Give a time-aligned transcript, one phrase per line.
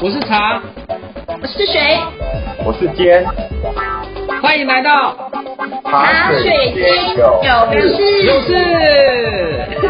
[0.00, 0.62] 我是茶，
[1.42, 1.98] 我是水，
[2.64, 3.26] 我是坚，
[4.40, 5.28] 欢迎来到
[5.82, 7.42] 茶水间有
[7.96, 8.54] 事有事。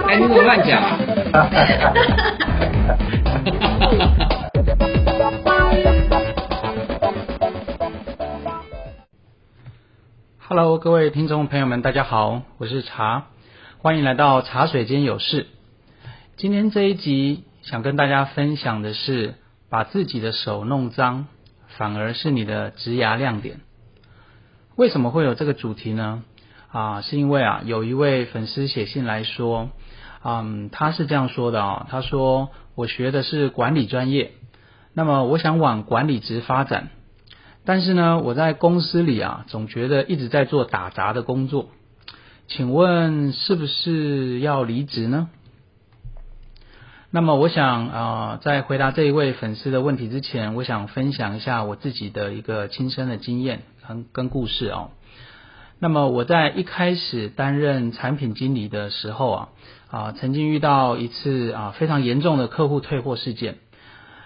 [0.06, 1.50] 哎，你怎么乱讲啊？
[10.48, 13.26] Hello，各位听众朋友们，大家好，我是茶，
[13.82, 15.46] 欢迎来到茶水间有事。
[16.38, 19.34] 今天这一集想跟大家分享的是，
[19.70, 21.26] 把自己的手弄脏，
[21.76, 23.60] 反而是你的职涯亮点。
[24.76, 26.22] 为什么会有这个主题呢？
[26.70, 29.70] 啊，是因为啊，有一位粉丝写信来说，
[30.22, 34.32] 嗯，他是这样说的啊，他说我学的是管理专业，
[34.94, 36.90] 那么我想往管理职发展。
[37.64, 41.70] 但是呢，我在公司里啊，总觉得一直在做打杂的工作，
[42.46, 45.28] 请问是不是要离职呢？
[47.10, 54.90] 那么我想啊、在回答这一位粉丝的问题之前，我想分享一下我自己的一个亲身的经验跟跟故事哦。
[55.78, 59.48] 那么我在一开始担任产品经理的时候啊
[59.90, 63.56] 啊，曾经遇到一次啊非常严重的客户退货事件。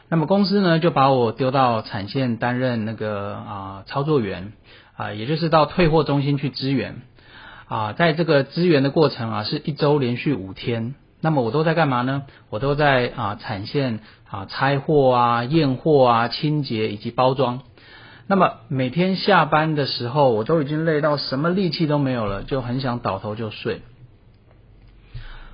[0.09, 4.55] 那么公司呢就把我丢到产线担任那个啊操作员
[4.97, 7.03] 啊，也就是到退货中心去支援
[7.69, 12.25] 啊，在这个支援的过程啊是一周连续五天，那么我都在干嘛呢？
[12.51, 17.61] 我都在啊产线啊拆货啊、验货啊、清洁以及包装。
[18.27, 23.81] 那么每天下班的时候，我都已经累到什么力气都没有了，就很想倒头就睡。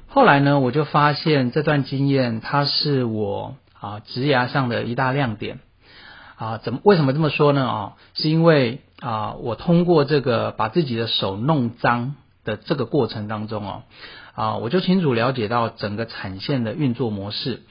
[0.08, 3.54] 后来呢，我就发现这段经验它是我。
[3.80, 5.60] 啊，职涯上的一大亮点
[6.34, 7.64] 啊，怎么为什么这么说呢？
[7.64, 13.82] 啊，是因为啊，我通过这个把自己的手弄脏的这个过程当中哦，
[14.38, 17.62] 啊我就清楚了解到整个产线的运作模式，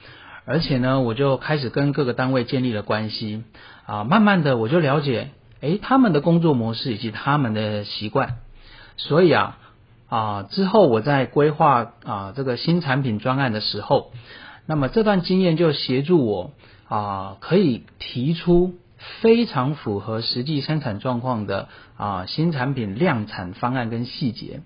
[0.44, 3.42] 而且呢，我就开始跟各个单位建立了关系
[3.86, 5.30] 啊，慢慢的我就了解，
[5.62, 8.36] 诶，他们的工作模式以及他们的习惯，
[8.98, 9.58] 所以啊
[10.10, 14.12] 啊，之后我在规划啊这个新产品专案的时候。
[14.66, 16.50] 那么这段经验就协助我
[16.90, 18.74] 啊，可以提出
[19.22, 24.60] 非常符合实际生产状况的啊新产品量产方案跟细节。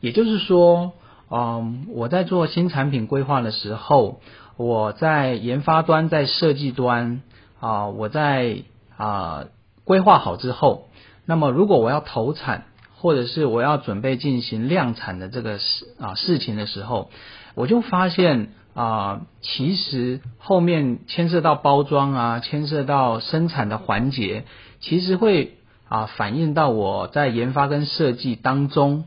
[0.00, 0.92] 也就是说，
[1.34, 4.20] 嗯，我在做新产品规划的时候，
[4.56, 7.22] 我在研发端、在设计端
[7.58, 8.58] 啊，我在
[8.96, 9.46] 啊
[9.82, 10.90] 规划好之后，
[11.26, 17.10] 那么如果我要投产，或者是我要准备进行量产的这个事啊事情的时候，
[17.56, 18.50] 我就发现。
[18.76, 24.46] 啊，其实后面牵涉到包装啊，牵涉到生产的环节，
[24.80, 25.58] 其实会
[25.88, 29.04] 啊反映到我在研发跟设计当中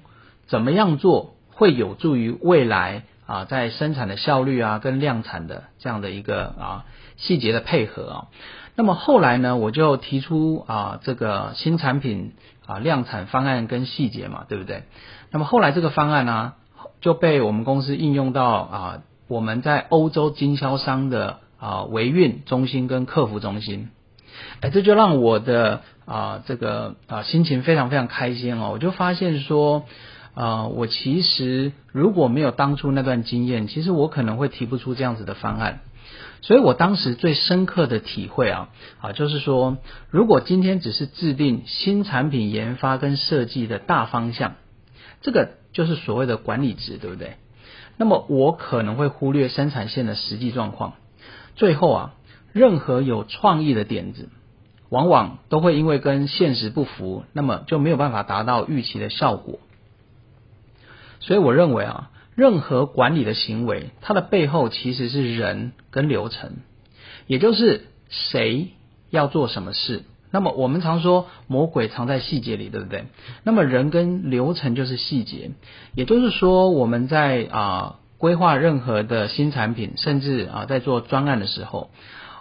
[0.47, 6.85] 怎么样做，会有助于未来啊在生产的效率啊跟量产的这样的一个啊
[7.17, 8.17] 细节的配合啊。
[8.75, 12.33] 那么后来呢，我就提出啊这个新产品
[12.65, 14.83] 啊量产方案跟细节嘛，对不对？
[15.31, 16.53] 那么后来这个方案呢
[17.01, 19.01] 就被我们公司应用到啊。
[19.29, 23.89] 我们在欧洲经销商的啊维运中心跟客服中心，
[24.61, 28.69] 哎，这就让我的啊这个啊心情非常非常开心哦。
[28.71, 29.83] 我就发现说，
[30.37, 35.79] 啊我其实如果没有当初那段经验，其实我可能会提不出这样子的方案。
[36.41, 38.69] 所以我当时最深刻的体会啊
[39.01, 39.77] 啊就是说，
[40.11, 44.53] 如果今天只是制定新产品研发跟设计的大方向，
[45.21, 47.37] 这个就是所谓的管理职，对不对？
[47.97, 50.93] 那么我可能会忽略生产线的实际状况，
[51.55, 52.13] 最后啊，
[52.53, 54.29] 任何有创意的点子，
[54.89, 59.59] 往往都会因为跟现实不符，那么就没有办法达到预期的效果。
[61.19, 66.57] 所以我认为啊，任何管理的行为，它的背后其实是人跟流程，
[67.25, 68.69] 也就是谁
[69.09, 70.03] 要做什么事。
[70.29, 73.05] 那么我们常说魔鬼藏在细节里，对不对？
[73.43, 75.51] 那么人跟流程就是细节，
[75.95, 81.89] 也就是说我们在啊规划任何的新产品，甚至啊在做专案的时候，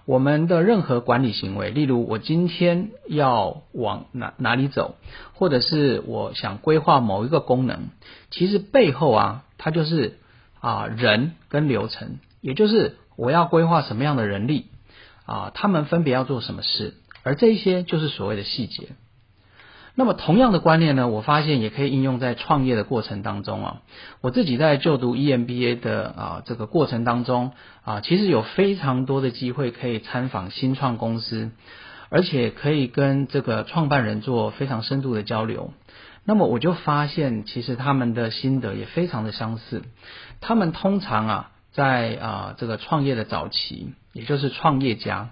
[0.07, 4.95] 我们的任何管理行为，例如我今天要往哪哪里走，
[5.35, 7.89] 或者是我想规划某一个功能，
[8.31, 10.19] 其实背后啊它就是
[10.61, 14.67] 啊人跟流程，也就是我要规划什么样的人力
[15.25, 16.95] 啊，他们分别要做什么事。
[17.25, 18.91] 而这一些就是所谓的细节。
[19.99, 23.77] 那么同样的观念呢，我发现也可以应用在创业的过程当中啊。
[24.21, 27.53] 我自己在就读 EMBA 的啊这个过程当中
[27.83, 31.51] 啊，其实有非常多的机会可以参访新创公司，
[32.11, 35.73] 而且可以跟这个创办人做非常深度的交流。
[36.27, 39.83] 那么我就发现，其实他们的心得也非常的相似。
[40.43, 45.31] 他们通常啊，在啊这个创业的早期，也就是创业家。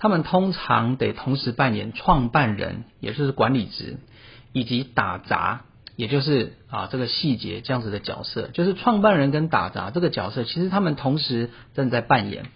[0.00, 3.98] 他们通常得同时扮演创办人，也就是管理职，
[4.54, 5.60] 以及打杂，
[5.94, 8.48] 也就是啊这个细节这样子的角色。
[8.54, 12.46] 就是创办人跟打杂这个角色，其实他们同时正在扮演。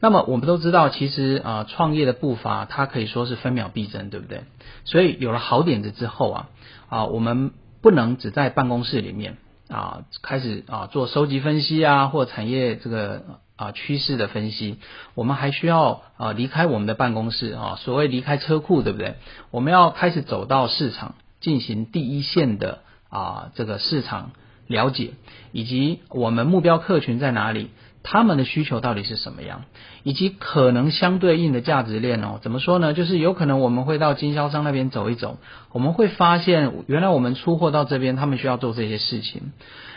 [0.00, 4.42] 那么我们都知道，其实啊创业的步伐它可以说是分秒必争，对不对？
[4.84, 6.48] 所以有了好点子之后啊
[6.88, 9.38] 啊我们不能只在办公室里面
[9.68, 13.38] 啊开始啊做收集分析啊或产业这个。
[13.56, 14.78] 啊，趋势的分析，
[15.14, 19.14] 我们还需要啊离开我们的办公室啊，所谓离开车库，对不对？
[19.52, 22.80] 我们要开始走到市场，进行第一线的
[23.10, 24.32] 啊这个市场
[24.66, 25.12] 了解，
[25.52, 27.70] 以及我们目标客群在哪里，
[28.02, 29.62] 他们的需求到底是什么样，
[30.02, 32.92] 以及可能相对应的价值链哦，怎么说呢？
[32.92, 35.38] 就是有可能我们会到经销商那边走一走，
[35.70, 39.52] 我们会发现原来我们出货到这边，他们需要做这些事情，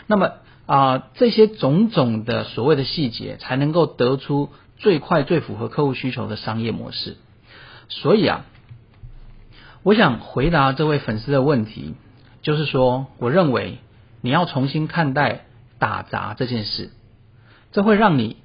[0.06, 0.30] 那么。
[0.68, 7.16] 啊，这些种种的所谓的细节，才能够得出最快、最符合客户需求的商业模式。
[7.88, 8.44] 所以啊，
[9.82, 11.94] 我想回答这位粉丝的问题，
[12.42, 13.78] 就是说，我认为
[14.20, 15.46] 你要重新看待
[15.78, 16.90] 打杂这件事，
[17.72, 18.36] 这会让你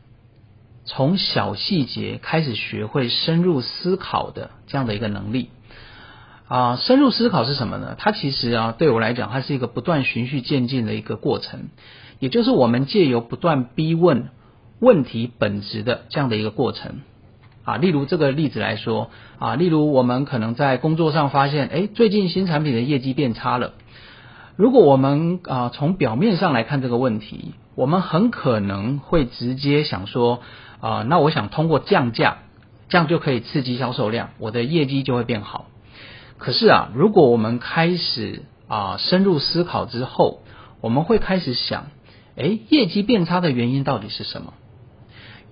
[0.85, 5.49] 从小细节开始学会深入思考的这样的一个能力。
[6.53, 7.95] 啊，深入思考是什么呢？
[7.97, 11.69] 它其实啊，对我来讲，它是一个不断循序渐进的一个过程。
[12.19, 14.29] 也就是我们借由不断逼问
[14.79, 17.01] 问题本质的这样的一个过程
[17.63, 19.09] 啊，例如这个例子来说
[19.39, 23.73] 啊，例如我们可能在工作上发现，哎，最近新产品的业绩变差了。
[24.55, 30.41] 如果我们啊从表面上来看这个问题，我们很可能会直接想说
[30.81, 32.37] 啊，那我想通过降价，
[32.89, 35.65] 这样就可以刺激销售量，我的业绩就会变好。
[36.43, 40.41] 可是啊，如果我们开始啊深入思考之后，
[40.81, 41.85] 我们会开始想。
[42.35, 44.53] 哎，业绩变差的原因到底是什么？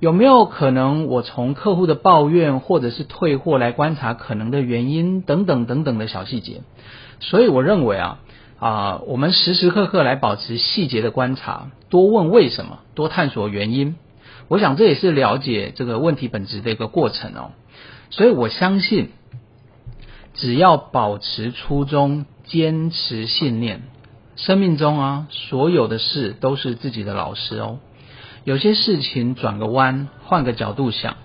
[0.02, 6.62] 有没有可能我从客户的抱怨或者是退货来观察可能的原因等等等等的小细节？
[7.22, 8.20] 所以我认为啊
[8.60, 13.96] 啊，我们时时刻刻来保持细节的观察，多问为什么，多探索原因。
[14.50, 17.52] 我想这也是了解这个问题本质的一个过程哦。
[18.10, 19.12] 所以我相信，
[20.34, 23.82] 只要保持初衷，坚持信念。
[24.36, 27.80] 生命中啊，所有的事都是自己的老师哦。
[28.44, 31.18] 有些事情转个弯，换个角度想，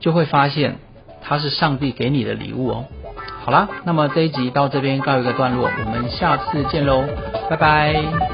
[0.00, 0.78] 就会发现
[1.20, 2.84] 它是上帝给你的礼物哦。
[3.44, 7.04] 好啦，那么这一集到这边告一个段落，我们下次见喽，
[7.50, 8.31] 拜拜。